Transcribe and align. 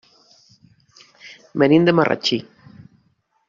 Venim 1.65 1.87
de 1.89 1.95
Marratxí. 1.99 2.43